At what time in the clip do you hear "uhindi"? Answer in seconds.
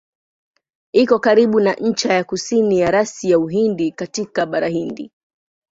3.39-3.91